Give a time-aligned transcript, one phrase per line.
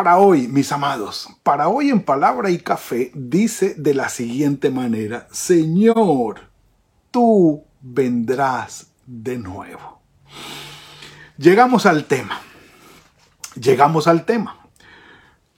[0.00, 5.28] Para hoy, mis amados, para hoy en Palabra y Café dice de la siguiente manera,
[5.30, 6.40] Señor,
[7.10, 10.00] tú vendrás de nuevo.
[11.36, 12.40] Llegamos al tema,
[13.60, 14.66] llegamos al tema.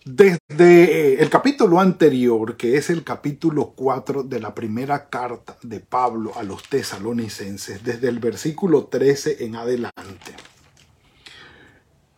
[0.05, 5.79] Desde eh, el capítulo anterior, que es el capítulo 4 de la primera carta de
[5.79, 10.35] Pablo a los tesalonicenses, desde el versículo 13 en adelante,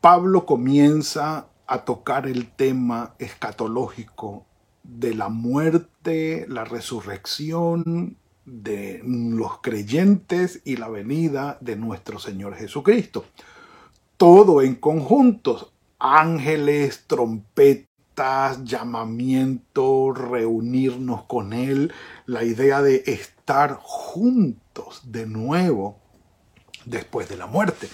[0.01, 4.45] Pablo comienza a tocar el tema escatológico
[4.83, 13.25] de la muerte, la resurrección de los creyentes y la venida de nuestro Señor Jesucristo.
[14.17, 21.93] Todo en conjunto, ángeles, trompetas, llamamiento, reunirnos con Él,
[22.27, 26.04] la idea de estar juntos de nuevo
[26.85, 27.89] después de la muerte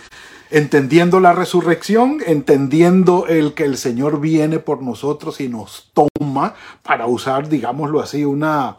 [0.51, 7.07] entendiendo la resurrección, entendiendo el que el Señor viene por nosotros y nos toma, para
[7.07, 8.77] usar, digámoslo así, una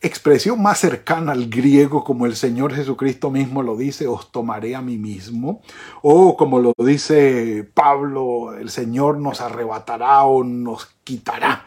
[0.00, 4.82] expresión más cercana al griego, como el Señor Jesucristo mismo lo dice, os tomaré a
[4.82, 5.62] mí mismo,
[6.02, 11.66] o como lo dice Pablo, el Señor nos arrebatará o nos quitará.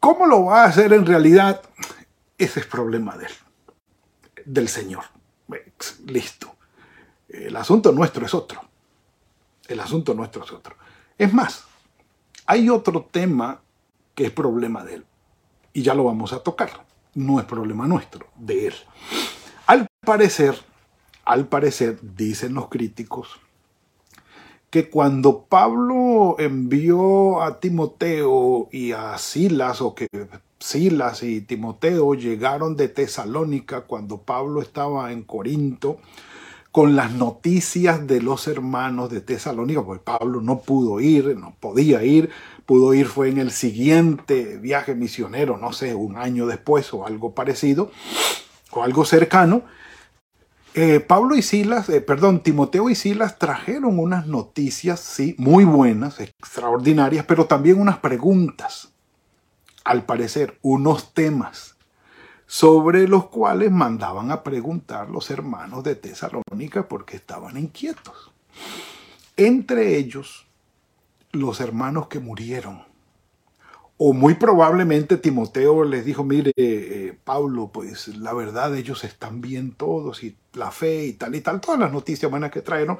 [0.00, 1.62] ¿Cómo lo va a hacer en realidad?
[2.36, 3.26] Ese es problema de
[4.44, 5.17] del Señor.
[6.06, 6.54] Listo.
[7.28, 8.60] El asunto nuestro es otro.
[9.66, 10.76] El asunto nuestro es otro.
[11.16, 11.64] Es más,
[12.46, 13.60] hay otro tema
[14.14, 15.06] que es problema de él.
[15.72, 16.86] Y ya lo vamos a tocar.
[17.14, 18.74] No es problema nuestro, de él.
[19.66, 20.58] Al parecer,
[21.24, 23.40] al parecer, dicen los críticos,
[24.70, 30.08] que cuando Pablo envió a Timoteo y a Silas, o que
[30.60, 35.98] Silas y Timoteo llegaron de Tesalónica cuando Pablo estaba en Corinto,
[36.72, 42.02] con las noticias de los hermanos de Tesalónica, porque Pablo no pudo ir, no podía
[42.04, 42.30] ir,
[42.66, 47.34] pudo ir fue en el siguiente viaje misionero, no sé, un año después o algo
[47.34, 47.90] parecido,
[48.70, 49.62] o algo cercano.
[50.74, 56.20] Eh, Pablo y Silas, eh, perdón, Timoteo y Silas trajeron unas noticias, sí, muy buenas,
[56.20, 58.92] extraordinarias, pero también unas preguntas,
[59.88, 61.76] al parecer, unos temas
[62.46, 68.30] sobre los cuales mandaban a preguntar los hermanos de Tesalónica porque estaban inquietos.
[69.38, 70.46] Entre ellos,
[71.32, 72.87] los hermanos que murieron.
[74.00, 79.72] O muy probablemente Timoteo les dijo, mire, eh, Pablo, pues la verdad ellos están bien
[79.72, 82.98] todos y la fe y tal y tal, todas las noticias buenas que trajeron,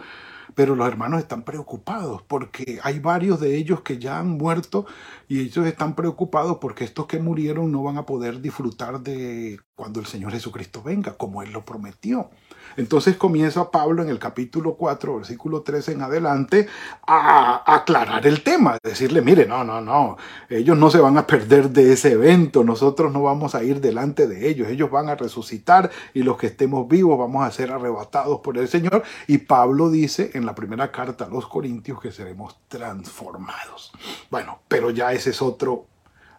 [0.57, 4.87] pero los hermanos están preocupados porque hay varios de ellos que ya han muerto
[5.29, 10.01] y ellos están preocupados porque estos que murieron no van a poder disfrutar de cuando
[10.01, 12.31] el Señor Jesucristo venga, como Él lo prometió.
[12.77, 16.69] Entonces comienza Pablo en el capítulo 4, versículo 13 en adelante,
[17.07, 20.17] a, aclarar el tema, decirle, mire, no, no, no,
[20.49, 24.27] ellos no se van a perder de ese evento, nosotros no vamos a ir delante
[24.27, 28.41] de ellos, ellos van a resucitar y los que estemos vivos vamos a ser arrebatados
[28.41, 29.03] por el Señor.
[29.27, 33.93] Y Pablo dice en la primera carta a los Corintios que seremos transformados.
[34.31, 35.87] Bueno, pero ya ese es otro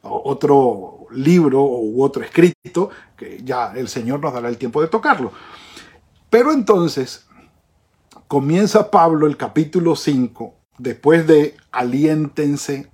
[0.01, 5.31] otro libro u otro escrito que ya el Señor nos dará el tiempo de tocarlo.
[6.29, 7.25] Pero entonces
[8.27, 12.91] comienza Pablo el capítulo 5, después de aliéntense,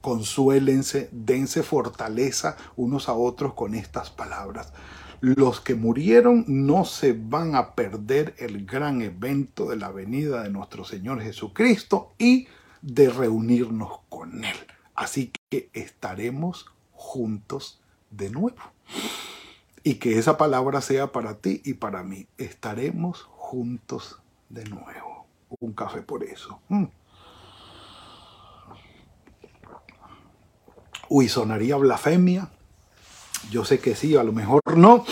[0.00, 4.72] consuélense, dense fortaleza unos a otros con estas palabras.
[5.20, 10.50] Los que murieron no se van a perder el gran evento de la venida de
[10.50, 12.48] nuestro Señor Jesucristo y
[12.80, 14.56] de reunirnos con Él.
[14.94, 18.62] Así que estaremos juntos de nuevo
[19.82, 22.26] y que esa palabra sea para ti y para mí.
[22.36, 25.26] Estaremos juntos de nuevo.
[25.60, 26.60] Un café por eso.
[26.68, 26.84] Mm.
[31.08, 32.50] Uy, sonaría blasfemia.
[33.50, 35.06] Yo sé que sí, a lo mejor no.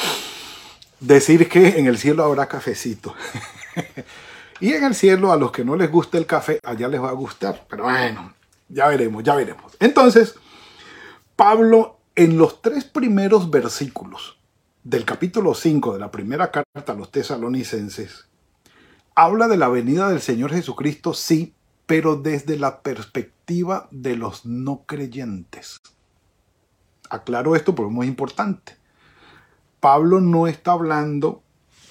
[1.01, 3.15] Decir que en el cielo habrá cafecito.
[4.61, 7.11] y en el cielo a los que no les gusta el café, allá les va
[7.11, 7.67] a gustar.
[7.69, 8.35] Pero bueno,
[8.69, 9.75] ya veremos, ya veremos.
[9.81, 10.35] Entonces,
[11.35, 14.39] Pablo en los tres primeros versículos
[14.87, 18.29] del capítulo 5 de la primera carta a los tesalonicenses,
[19.17, 21.57] habla de la venida del Señor Jesucristo, sí,
[21.87, 25.81] pero desde la perspectiva de los no creyentes.
[27.11, 28.77] Aclaro esto porque es muy importante.
[29.81, 31.43] Pablo no está hablando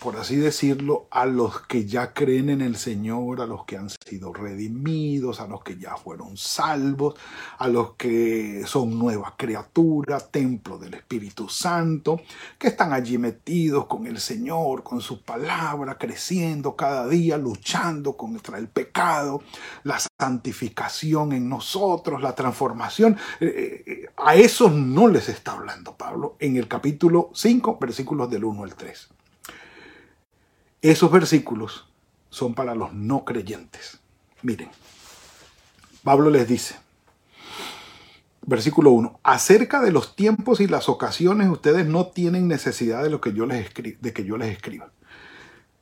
[0.06, 3.90] por así decirlo, a los que ya creen en el Señor, a los que han
[3.90, 7.16] sido redimidos, a los que ya fueron salvos,
[7.58, 12.22] a los que son nuevas criaturas, templo del Espíritu Santo,
[12.60, 18.60] que están allí metidos con el Señor, con su palabra, creciendo cada día, luchando contra
[18.60, 19.42] el pecado,
[19.82, 23.18] la santificación en nosotros, la transformación.
[23.40, 28.44] Eh, eh, a esos no les está hablando Pablo en el capítulo 5, versículos del
[28.44, 29.10] 1 al 3.
[30.86, 31.88] Esos versículos
[32.30, 33.98] son para los no creyentes.
[34.44, 34.70] Miren,
[36.04, 36.76] Pablo les dice,
[38.46, 43.20] versículo 1, acerca de los tiempos y las ocasiones ustedes no tienen necesidad de, lo
[43.20, 44.92] que yo les de que yo les escriba.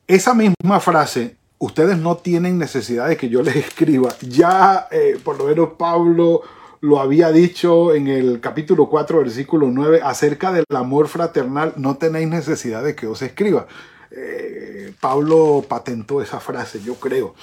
[0.07, 5.37] Esa misma frase, ustedes no tienen necesidad de que yo les escriba, ya eh, por
[5.37, 6.43] lo menos Pablo
[6.79, 12.29] lo había dicho en el capítulo 4, versículo 9, acerca del amor fraternal, no tenéis
[12.29, 13.67] necesidad de que os escriba.
[14.15, 17.33] Eh, Pablo patentó esa frase, yo creo.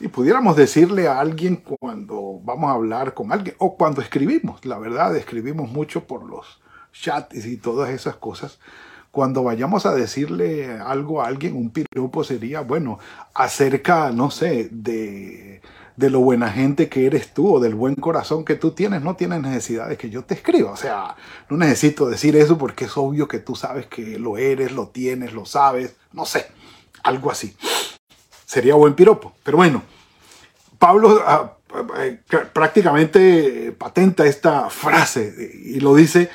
[0.00, 4.78] Y pudiéramos decirle a alguien cuando vamos a hablar con alguien o cuando escribimos, la
[4.78, 6.60] verdad, escribimos mucho por los
[6.92, 8.58] chats y todas esas cosas.
[9.10, 12.98] Cuando vayamos a decirle algo a alguien, un piropo sería, bueno,
[13.32, 15.62] acerca, no sé, de
[15.96, 19.16] de lo buena gente que eres tú o del buen corazón que tú tienes, no
[19.16, 20.70] tienes necesidad de que yo te escriba.
[20.70, 21.16] O sea,
[21.48, 25.32] no necesito decir eso porque es obvio que tú sabes que lo eres, lo tienes,
[25.32, 26.46] lo sabes, no sé,
[27.02, 27.56] algo así.
[28.44, 29.32] Sería buen piropo.
[29.42, 29.82] Pero bueno,
[30.78, 31.56] Pablo ah,
[31.98, 32.20] eh,
[32.52, 35.34] prácticamente patenta esta frase
[35.64, 36.30] y lo dice,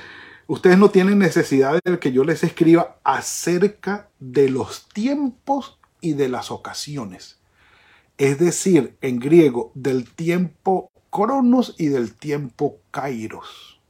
[0.47, 6.29] ustedes no tienen necesidad de que yo les escriba acerca de los tiempos y de
[6.29, 7.40] las ocasiones
[8.21, 13.81] es decir, en griego, del tiempo cronos y del tiempo kairos.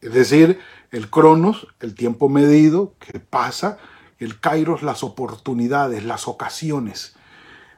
[0.00, 0.58] Es decir,
[0.90, 3.76] el cronos, el tiempo medido que pasa,
[4.18, 7.14] el kairos, las oportunidades, las ocasiones.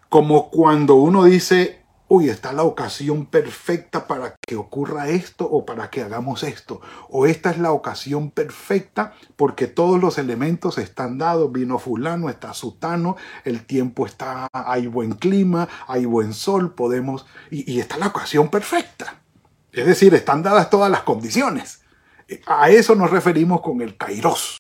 [0.08, 1.77] Como cuando uno dice,
[2.08, 6.81] uy, está la ocasión perfecta para que ocurra esto o para que hagamos esto.
[7.10, 11.52] O esta es la ocasión perfecta porque todos los elementos están dados.
[11.52, 17.26] Vino fulano, está sutano, el tiempo está, hay buen clima, hay buen sol, podemos...
[17.50, 19.20] Y, está la ocasión perfecta.
[19.72, 21.82] Es decir, están dadas todas las condiciones.
[22.46, 24.58] A eso nos referimos con el kairos.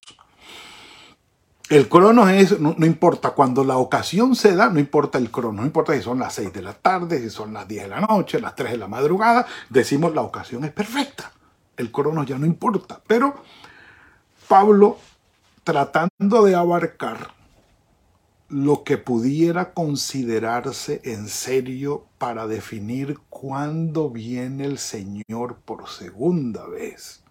[1.68, 5.66] El crono es, no, importa, cuando la ocasión se da, no importa el crono, no
[5.66, 8.40] importa si son las 6 de la tarde, si son las 10 de la noche,
[8.40, 11.30] las 3 de la madrugada, decimos la ocasión es perfecta.
[11.76, 13.02] El crono ya no importa.
[13.06, 13.34] Pero
[14.48, 14.96] Pablo,
[15.62, 17.34] tratando de abarcar
[18.48, 27.22] lo que pudiera considerarse en serio para definir cuándo viene el Señor por segunda vez,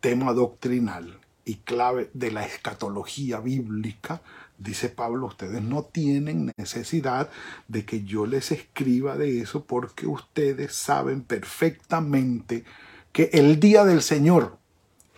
[0.00, 4.20] tema doctrinal y clave de la escatología bíblica,
[4.58, 7.30] dice Pablo, ustedes no tienen necesidad
[7.68, 12.64] de que yo les escriba de eso porque ustedes saben perfectamente
[13.12, 14.58] que el día del Señor,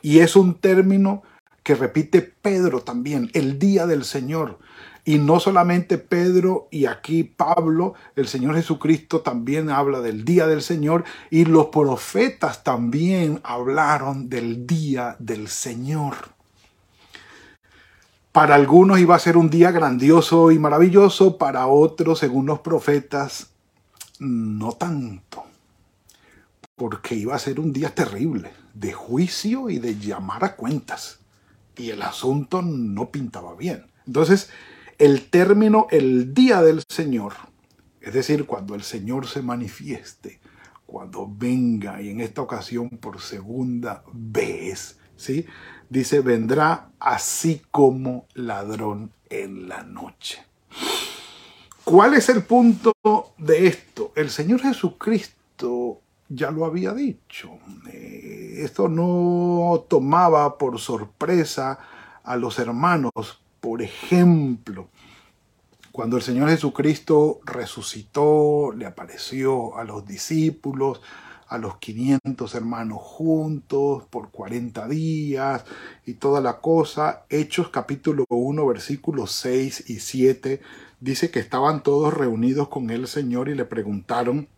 [0.03, 1.23] y es un término
[1.63, 4.59] que repite Pedro también, el día del Señor,
[5.09, 10.61] y no solamente Pedro y aquí Pablo, el Señor Jesucristo también habla del día del
[10.61, 16.15] Señor y los profetas también hablaron del día del Señor.
[18.33, 23.49] Para algunos iba a ser un día grandioso y maravilloso, para otros, según los profetas,
[24.19, 25.43] no tanto,
[26.77, 31.21] porque iba a ser un día terrible, de juicio y de llamar a cuentas.
[31.79, 33.87] Y el asunto no pintaba bien.
[34.07, 34.51] Entonces,
[34.99, 37.35] el término el día del Señor,
[38.01, 40.41] es decir, cuando el Señor se manifieste,
[40.87, 45.47] cuando venga y en esta ocasión por segunda vez, ¿sí?
[45.89, 50.45] Dice, vendrá así como ladrón en la noche.
[51.85, 52.93] ¿Cuál es el punto
[53.39, 54.13] de esto?
[54.17, 57.59] El Señor Jesucristo ya lo había dicho.
[57.91, 61.79] Eh, esto no tomaba por sorpresa
[62.25, 64.89] a los hermanos por ejemplo,
[65.93, 71.03] cuando el Señor Jesucristo resucitó, le apareció a los discípulos,
[71.49, 75.67] a los 500 hermanos juntos por 40 días
[76.07, 77.27] y toda la cosa.
[77.29, 80.63] Hechos capítulo 1 versículos 6 y 7
[81.01, 84.49] dice que estaban todos reunidos con el Señor y le preguntaron,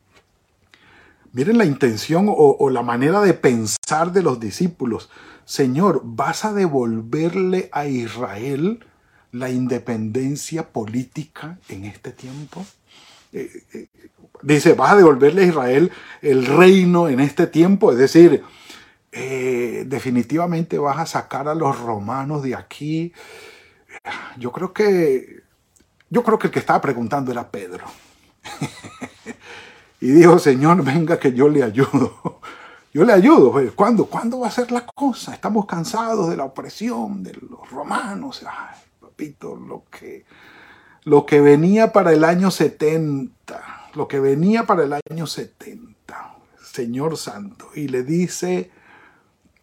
[1.32, 5.10] miren la intención o, o la manera de pensar de los discípulos,
[5.46, 8.84] Señor, ¿vas a devolverle a Israel
[9.32, 12.64] la independencia política en este tiempo?
[13.32, 13.86] Eh, eh,
[14.42, 18.42] dice, vas a devolverle a Israel el reino en este tiempo, es decir,
[19.12, 23.12] eh, definitivamente vas a sacar a los romanos de aquí.
[24.38, 25.42] Yo creo que,
[26.08, 27.84] yo creo que el que estaba preguntando era Pedro.
[30.00, 32.40] y dijo, Señor, venga que yo le ayudo.
[32.92, 33.52] Yo le ayudo.
[33.52, 34.06] Pues, ¿Cuándo?
[34.06, 35.32] ¿Cuándo va a ser la cosa?
[35.32, 38.44] Estamos cansados de la opresión de los romanos.
[39.42, 40.24] Lo que,
[41.04, 47.16] lo que venía para el año 70, lo que venía para el año 70, Señor
[47.16, 47.68] Santo.
[47.74, 48.70] Y le dice,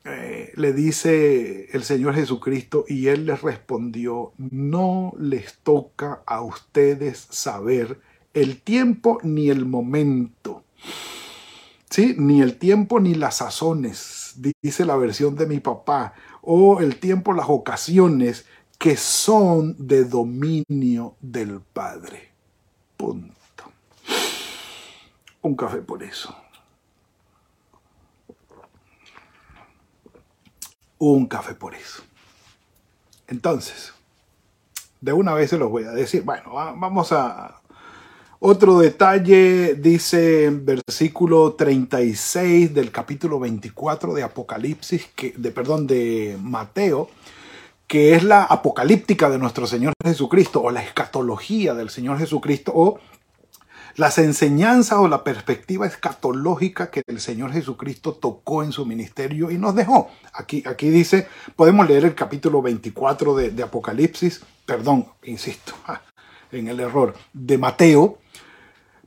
[0.05, 7.27] eh, le dice el Señor Jesucristo, y él les respondió, no les toca a ustedes
[7.29, 7.99] saber
[8.33, 10.63] el tiempo ni el momento
[11.89, 12.15] ¿sí?
[12.17, 17.33] Ni el tiempo ni las sazones, dice la versión de mi papá, o el tiempo,
[17.33, 18.45] las ocasiones
[18.77, 22.31] que son de dominio del Padre.
[22.95, 23.35] Punto.
[25.41, 26.35] Un café por eso.
[30.99, 32.03] Un café por eso.
[33.27, 33.93] Entonces,
[35.01, 36.23] de una vez se los voy a decir.
[36.23, 37.61] Bueno, vamos a,
[38.39, 47.09] otro detalle dice versículo 36 del capítulo 24 de Apocalipsis, que, de, perdón, de Mateo,
[47.87, 52.99] que es la apocalíptica de nuestro Señor Jesucristo o la escatología del Señor Jesucristo o
[53.95, 59.57] las enseñanzas o la perspectiva escatológica que el Señor Jesucristo tocó en su ministerio y
[59.57, 60.09] nos dejó.
[60.33, 65.73] Aquí, aquí dice, podemos leer el capítulo 24 de, de Apocalipsis, perdón, insisto,
[66.51, 68.19] en el error, de Mateo,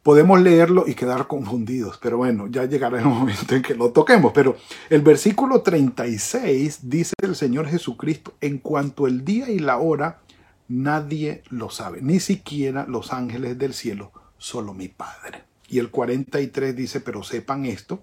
[0.02, 4.32] podemos leerlo y quedar confundidos, pero bueno, ya llegará el momento en que lo toquemos.
[4.32, 4.56] Pero
[4.88, 10.20] el versículo 36 dice el Señor Jesucristo, en cuanto el día y la hora,
[10.68, 15.44] nadie lo sabe, ni siquiera los ángeles del cielo, solo mi Padre.
[15.68, 18.02] Y el 43 dice, pero sepan esto,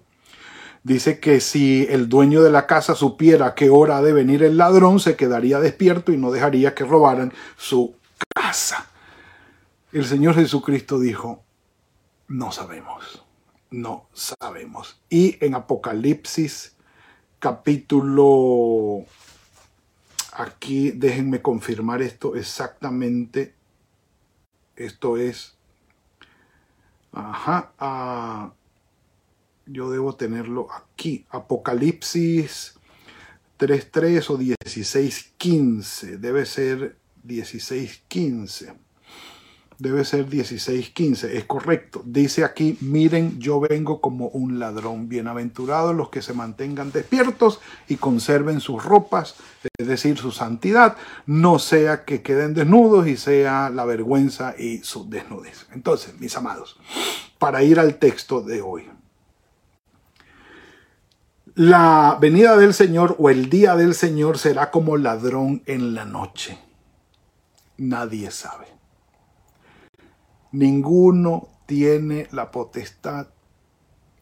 [0.82, 4.56] dice que si el dueño de la casa supiera qué hora ha de venir el
[4.56, 7.94] ladrón, se quedaría despierto y no dejaría que robaran su
[8.34, 8.86] casa.
[9.92, 11.44] El Señor Jesucristo dijo,
[12.28, 13.24] no sabemos,
[13.70, 15.00] no sabemos.
[15.08, 16.76] Y en Apocalipsis
[17.38, 19.04] capítulo,
[20.32, 23.54] aquí déjenme confirmar esto exactamente,
[24.76, 25.56] esto es,
[27.12, 28.52] ajá, ah,
[29.66, 32.74] yo debo tenerlo aquí, Apocalipsis
[33.58, 38.87] 3.3 o 16.15, debe ser 16.15
[39.78, 42.02] debe ser 16:15, es correcto.
[42.04, 45.08] Dice aquí, miren, yo vengo como un ladrón.
[45.08, 49.36] Bienaventurados los que se mantengan despiertos y conserven sus ropas,
[49.78, 55.08] es decir, su santidad, no sea que queden desnudos y sea la vergüenza y su
[55.08, 55.66] desnudez.
[55.72, 56.78] Entonces, mis amados,
[57.38, 58.90] para ir al texto de hoy.
[61.54, 66.56] La venida del Señor o el día del Señor será como ladrón en la noche.
[67.78, 68.77] Nadie sabe.
[70.52, 73.28] Ninguno tiene la potestad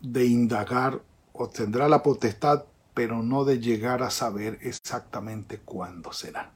[0.00, 1.00] de indagar
[1.32, 2.64] o tendrá la potestad,
[2.94, 6.50] pero no de llegar a saber exactamente cuándo será.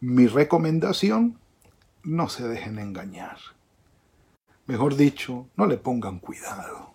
[0.00, 1.38] Mi recomendación,
[2.02, 3.38] no se dejen engañar.
[4.66, 6.92] Mejor dicho, no le pongan cuidado.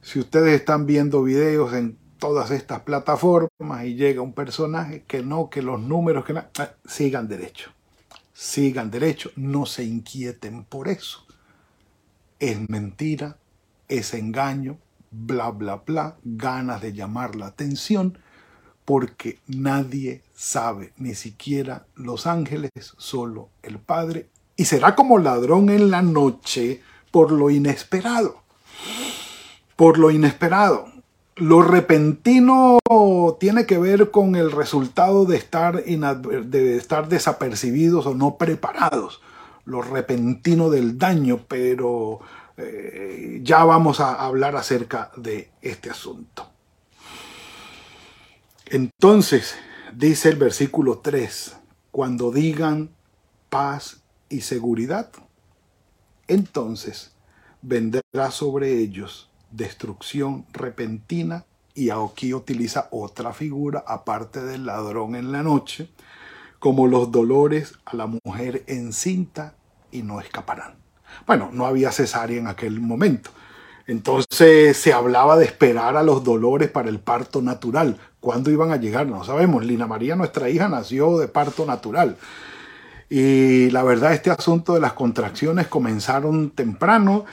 [0.00, 5.50] Si ustedes están viendo videos en todas estas plataformas y llega un personaje que no,
[5.50, 7.72] que los números, que no, eh, sigan derecho
[8.38, 11.26] sigan derecho, no se inquieten por eso.
[12.38, 13.36] Es mentira,
[13.88, 14.78] es engaño,
[15.10, 18.16] bla, bla, bla, ganas de llamar la atención,
[18.84, 25.90] porque nadie sabe, ni siquiera los ángeles, solo el Padre, y será como ladrón en
[25.90, 26.80] la noche
[27.10, 28.44] por lo inesperado,
[29.74, 30.86] por lo inesperado.
[31.38, 32.78] Lo repentino
[33.38, 39.20] tiene que ver con el resultado de estar, de estar desapercibidos o no preparados.
[39.64, 42.20] Lo repentino del daño, pero
[42.56, 46.50] eh, ya vamos a hablar acerca de este asunto.
[48.66, 49.54] Entonces,
[49.94, 51.56] dice el versículo 3,
[51.92, 52.90] cuando digan
[53.48, 55.10] paz y seguridad,
[56.26, 57.12] entonces
[57.62, 65.42] vendrá sobre ellos destrucción repentina y aquí utiliza otra figura aparte del ladrón en la
[65.42, 65.90] noche,
[66.58, 69.54] como los dolores a la mujer encinta
[69.92, 70.74] y no escaparán.
[71.26, 73.30] Bueno, no había cesárea en aquel momento.
[73.86, 77.96] Entonces se hablaba de esperar a los dolores para el parto natural.
[78.20, 79.06] ¿Cuándo iban a llegar?
[79.06, 79.64] No sabemos.
[79.64, 82.16] Lina María, nuestra hija, nació de parto natural.
[83.08, 87.24] Y la verdad, este asunto de las contracciones comenzaron temprano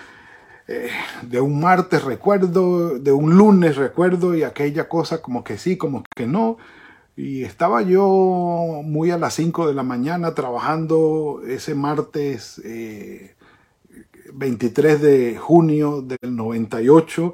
[0.67, 0.89] eh,
[1.21, 6.03] de un martes recuerdo, de un lunes recuerdo y aquella cosa como que sí, como
[6.15, 6.57] que no.
[7.15, 12.61] Y estaba yo muy a las 5 de la mañana trabajando ese martes
[14.33, 17.33] 23 eh, de junio del 98,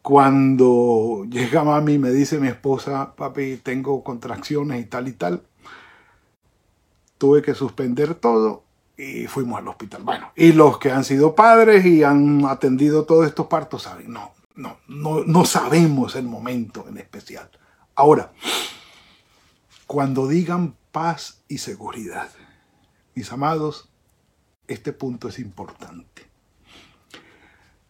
[0.00, 5.42] cuando llega mami y me dice mi esposa, papi, tengo contracciones y tal y tal.
[7.18, 8.67] Tuve que suspender todo
[8.98, 10.02] y fuimos al hospital.
[10.02, 14.32] Bueno, y los que han sido padres y han atendido todos estos partos saben, no,
[14.56, 17.48] no, no, no sabemos el momento en especial.
[17.94, 18.32] Ahora,
[19.86, 22.28] cuando digan paz y seguridad.
[23.14, 23.88] Mis amados,
[24.66, 26.26] este punto es importante.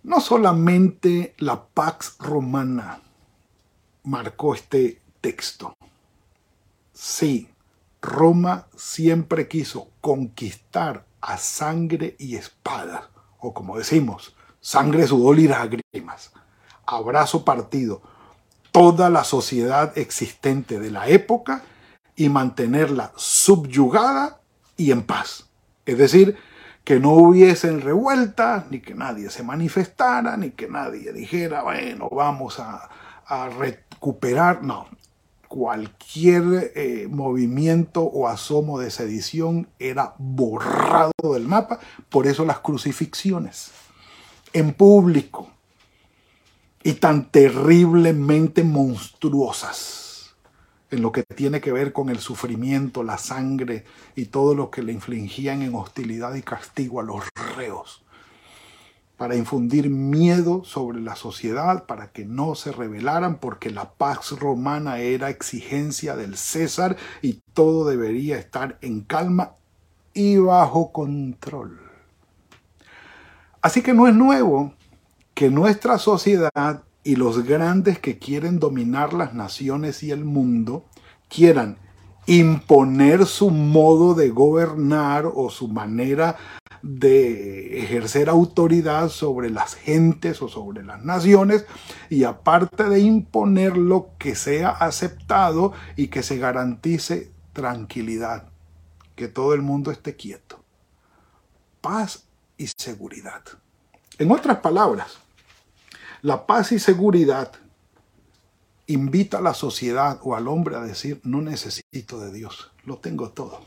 [0.02, 3.00] No solamente la Pax Romana
[4.04, 5.74] marcó este texto.
[6.92, 7.48] Sí,
[8.00, 16.32] Roma siempre quiso conquistar a sangre y espada, o como decimos, sangre, sudor y lágrimas,
[16.86, 18.02] abrazo partido,
[18.72, 21.62] toda la sociedad existente de la época
[22.16, 24.40] y mantenerla subyugada
[24.76, 25.46] y en paz.
[25.86, 26.36] Es decir,
[26.84, 32.58] que no hubiesen revueltas, ni que nadie se manifestara, ni que nadie dijera, bueno, vamos
[32.58, 32.88] a,
[33.58, 34.62] recuperar.
[34.62, 34.86] No,
[35.48, 43.70] cualquier eh, movimiento o asomo de sedición era borrado del mapa, por eso las crucifixiones
[44.52, 45.50] en público
[46.82, 50.36] y tan terriblemente monstruosas
[50.90, 53.84] en lo que tiene que ver con el sufrimiento, la sangre
[54.16, 57.24] y todo lo que le infligían en hostilidad y castigo a los
[57.56, 58.04] reos,
[59.18, 65.00] para infundir miedo sobre la sociedad, para que no se rebelaran, porque la paz romana
[65.00, 69.54] era exigencia del César y todo debería estar en calma
[70.14, 71.80] y bajo control.
[73.60, 74.72] Así que no es nuevo
[75.34, 80.84] que nuestra sociedad y los grandes que quieren dominar las naciones y el mundo
[81.28, 81.76] quieran
[82.26, 90.48] imponer su modo de gobernar o su manera de ejercer autoridad sobre las gentes o
[90.48, 91.66] sobre las naciones
[92.10, 98.48] y aparte de imponer lo que sea aceptado y que se garantice tranquilidad,
[99.16, 100.62] que todo el mundo esté quieto,
[101.80, 102.24] paz
[102.56, 103.42] y seguridad.
[104.18, 105.18] En otras palabras,
[106.22, 107.52] la paz y seguridad
[108.86, 113.30] invita a la sociedad o al hombre a decir, no necesito de Dios, lo tengo
[113.30, 113.60] todo.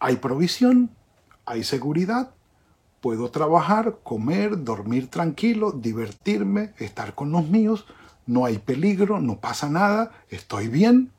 [0.00, 0.90] Hay provisión,
[1.46, 2.30] hay seguridad,
[3.00, 7.86] puedo trabajar, comer, dormir tranquilo, divertirme, estar con los míos,
[8.26, 11.10] no hay peligro, no pasa nada, estoy bien,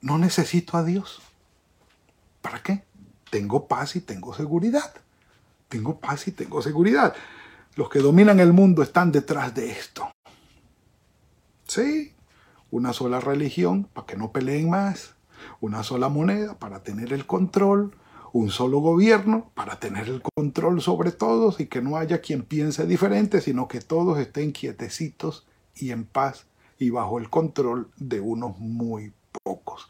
[0.00, 1.20] no necesito a Dios.
[2.40, 2.84] ¿Para qué?
[3.30, 4.92] Tengo paz y tengo seguridad.
[5.68, 7.14] Tengo paz y tengo seguridad.
[7.76, 10.12] Los que dominan el mundo están detrás de esto.
[11.66, 12.12] Sí,
[12.70, 15.14] una sola religión para que no peleen más,
[15.62, 17.94] una sola moneda para tener el control,
[18.32, 22.84] un solo gobierno para tener el control sobre todos y que no haya quien piense
[22.84, 25.46] diferente, sino que todos estén quietecitos
[25.76, 26.46] y en paz
[26.78, 29.12] y bajo el control de unos muy
[29.44, 29.88] pocos.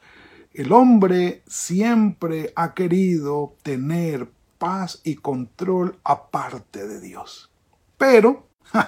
[0.52, 7.50] El hombre siempre ha querido tener paz y control aparte de Dios.
[7.96, 8.46] Pero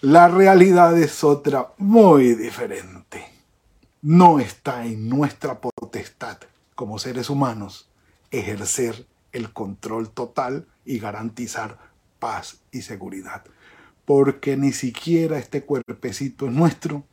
[0.00, 3.37] la realidad es otra muy diferente.
[4.02, 6.38] No está en nuestra potestad
[6.74, 7.88] como seres humanos
[8.30, 11.78] ejercer el control total y garantizar
[12.18, 13.44] paz y seguridad.
[14.04, 17.04] Porque ni siquiera este cuerpecito es nuestro,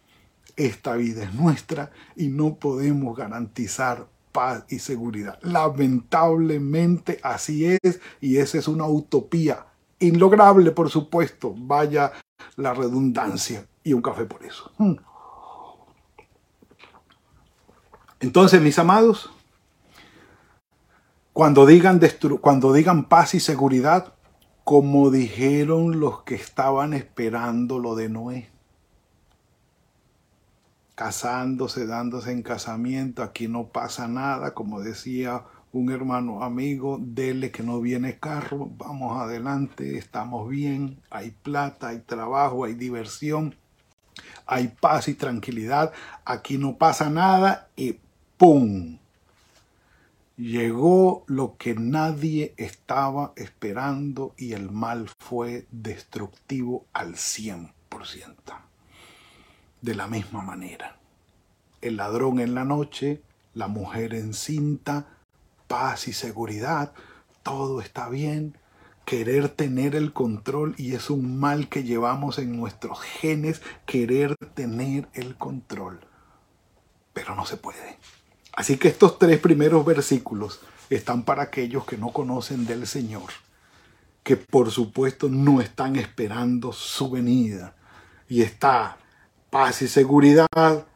[0.56, 5.40] esta vida es nuestra y no podemos garantizar paz y seguridad.
[5.42, 9.66] Lamentablemente así es y esa es una utopía
[10.00, 12.12] Inlograble, por supuesto, vaya
[12.58, 14.72] la redundancia y un café por eso.
[18.20, 19.32] Entonces, mis amados,
[21.34, 22.00] cuando digan,
[22.42, 24.14] cuando digan paz y seguridad,
[24.64, 28.50] como dijeron los que estaban esperando lo de Noé,
[30.96, 37.62] casándose, dándose en casamiento, aquí no pasa nada, como decía un hermano amigo, dele que
[37.62, 43.56] no viene carro, vamos adelante, estamos bien, hay plata, hay trabajo, hay diversión,
[44.46, 45.92] hay paz y tranquilidad,
[46.24, 48.00] aquí no pasa nada y
[48.38, 48.98] ¡pum!
[50.38, 57.72] Llegó lo que nadie estaba esperando y el mal fue destructivo al 100%.
[59.82, 60.98] De la misma manera,
[61.82, 63.22] el ladrón en la noche,
[63.54, 65.08] la mujer encinta,
[65.68, 66.92] paz y seguridad,
[67.44, 68.58] todo está bien,
[69.06, 75.08] querer tener el control y es un mal que llevamos en nuestros genes, querer tener
[75.14, 76.02] el control.
[77.14, 77.98] Pero no se puede.
[78.56, 83.30] Así que estos tres primeros versículos están para aquellos que no conocen del Señor,
[84.24, 87.76] que por supuesto no están esperando su venida.
[88.28, 88.98] Y está
[89.50, 90.48] paz y seguridad,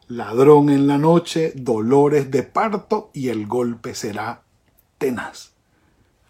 [0.08, 4.42] ladrón en la noche, dolores de parto y el golpe será
[4.98, 5.52] tenaz.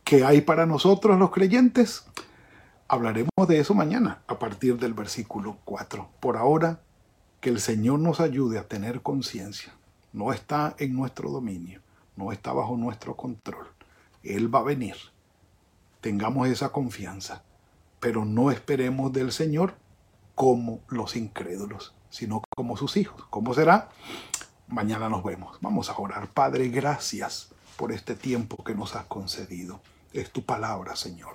[0.04, 2.06] ¿Qué hay para nosotros los creyentes?
[2.88, 6.10] Hablaremos de eso mañana a partir del versículo 4.
[6.20, 6.82] Por ahora,
[7.40, 9.79] que el Señor nos ayude a tener conciencia.
[10.14, 11.82] No está en nuestro dominio,
[12.16, 13.68] no está bajo nuestro control.
[14.24, 14.96] Él va a venir.
[16.02, 17.44] Tengamos esa confianza,
[18.00, 19.76] pero no esperemos del Señor
[20.36, 23.26] como los incrédulos, sino como sus hijos.
[23.30, 23.90] ¿Cómo será?
[24.68, 25.58] Mañana nos vemos.
[25.62, 26.28] Vamos a orar.
[26.30, 29.82] Padre, gracias por este tiempo que nos has concedido
[30.14, 31.34] es tu palabra, Señor.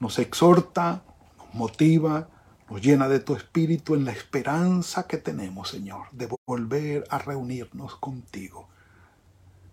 [0.00, 1.02] Nos exhorta,
[1.38, 2.28] nos motiva,
[2.68, 7.96] nos llena de tu espíritu en la esperanza que tenemos, Señor, de volver a reunirnos
[7.96, 8.68] contigo.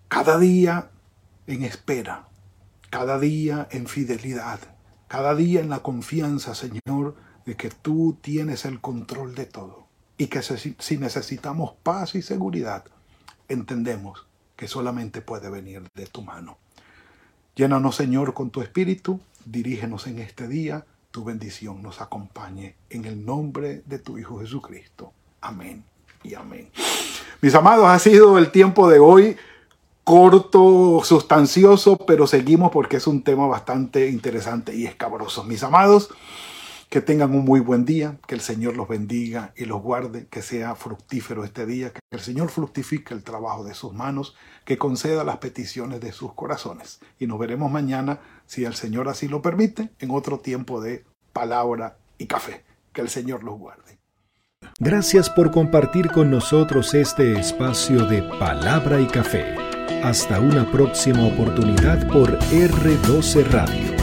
[0.07, 0.91] Cada día
[1.47, 2.27] en espera,
[2.89, 4.59] cada día en fidelidad,
[5.07, 10.27] cada día en la confianza, Señor, de que tú tienes el control de todo y
[10.27, 12.85] que si necesitamos paz y seguridad,
[13.47, 16.57] entendemos que solamente puede venir de tu mano.
[17.55, 23.23] Llénanos, Señor, con tu espíritu, dirígenos en este día, tu bendición nos acompañe en el
[23.23, 25.13] nombre de tu Hijo Jesucristo.
[25.41, 25.83] Amén
[26.23, 26.71] y amén.
[27.39, 29.37] Mis amados, ha sido el tiempo de hoy
[30.03, 35.43] corto, sustancioso, pero seguimos porque es un tema bastante interesante y escabroso.
[35.43, 36.09] Mis amados,
[36.89, 40.41] que tengan un muy buen día, que el Señor los bendiga y los guarde, que
[40.41, 45.23] sea fructífero este día, que el Señor fructifique el trabajo de sus manos, que conceda
[45.23, 46.99] las peticiones de sus corazones.
[47.19, 51.97] Y nos veremos mañana, si el Señor así lo permite, en otro tiempo de palabra
[52.17, 52.63] y café.
[52.91, 53.97] Que el Señor los guarde.
[54.79, 59.55] Gracias por compartir con nosotros este espacio de palabra y café.
[60.03, 63.93] Hasta una próxima oportunidad por R12 Radio.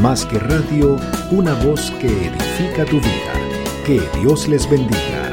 [0.00, 0.96] Más que radio,
[1.30, 3.34] una voz que edifica tu vida.
[3.84, 5.29] Que Dios les bendiga.